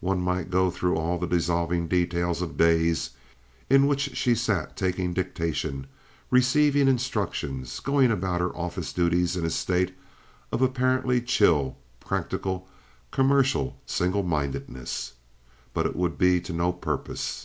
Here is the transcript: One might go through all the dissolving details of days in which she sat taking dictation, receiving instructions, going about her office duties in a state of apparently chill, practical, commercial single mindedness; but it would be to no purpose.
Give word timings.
One 0.00 0.20
might 0.20 0.50
go 0.50 0.72
through 0.72 0.96
all 0.96 1.18
the 1.18 1.26
dissolving 1.28 1.86
details 1.86 2.42
of 2.42 2.56
days 2.56 3.10
in 3.70 3.86
which 3.86 4.16
she 4.16 4.34
sat 4.34 4.76
taking 4.76 5.14
dictation, 5.14 5.86
receiving 6.32 6.88
instructions, 6.88 7.78
going 7.78 8.10
about 8.10 8.40
her 8.40 8.52
office 8.56 8.92
duties 8.92 9.36
in 9.36 9.44
a 9.44 9.50
state 9.50 9.94
of 10.50 10.62
apparently 10.62 11.20
chill, 11.20 11.76
practical, 12.00 12.66
commercial 13.12 13.78
single 13.86 14.24
mindedness; 14.24 15.12
but 15.72 15.86
it 15.86 15.94
would 15.94 16.18
be 16.18 16.40
to 16.40 16.52
no 16.52 16.72
purpose. 16.72 17.40